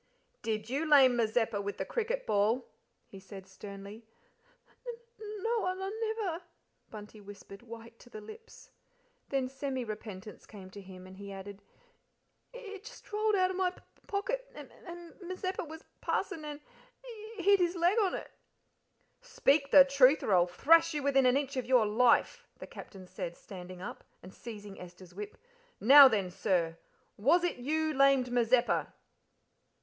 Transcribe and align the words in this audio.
"Did 0.41 0.67
you 0.67 0.89
lame 0.89 1.15
Mazeppa 1.15 1.61
with 1.61 1.77
the 1.77 1.85
cricket 1.85 2.25
ball?" 2.25 2.67
he 3.05 3.19
said 3.19 3.45
sternly. 3.45 4.03
"N 4.87 4.95
n 4.95 5.43
no 5.43 5.63
I 5.65 5.73
n 5.79 5.93
never," 6.17 6.41
Bunty 6.89 7.21
whispered, 7.21 7.61
white 7.61 7.99
to 7.99 8.09
the 8.09 8.19
lips. 8.19 8.71
Then 9.29 9.47
semi 9.47 9.83
repentance 9.85 10.47
came 10.47 10.71
to 10.71 10.81
him, 10.81 11.05
and 11.05 11.17
he 11.17 11.31
added: 11.31 11.61
"It 12.51 12.85
just 12.85 13.13
rolled 13.13 13.35
out 13.35 13.51
of 13.51 13.57
my 13.57 13.69
p 13.69 13.79
p 13.81 14.01
pocket, 14.07 14.49
and 14.55 14.71
M 14.87 15.13
Mazeppa 15.21 15.63
was 15.65 15.83
passing 16.01 16.45
and 16.45 16.61
h 16.97 17.05
h 17.37 17.45
hit 17.45 17.59
his 17.59 17.75
l 17.75 17.81
leg 17.81 17.99
on 17.99 18.15
it." 18.15 18.31
"Speak 19.21 19.69
the 19.69 19.85
truth, 19.85 20.23
or 20.23 20.33
I'll 20.33 20.47
thrash 20.47 20.95
you 20.95 21.03
within 21.03 21.27
an 21.27 21.37
inch 21.37 21.57
of 21.57 21.67
your 21.67 21.85
life," 21.85 22.47
the 22.57 22.65
Captain 22.65 23.05
said, 23.05 23.37
standing 23.37 23.83
up, 23.83 24.03
and 24.23 24.33
seizing 24.33 24.79
Esther's 24.81 25.13
whip: 25.13 25.37
"Now 25.79 26.07
then, 26.07 26.31
sir 26.31 26.79
was 27.17 27.43
it 27.43 27.57
you 27.57 27.93
lamed 27.93 28.31
Mazeppa?" 28.31 28.93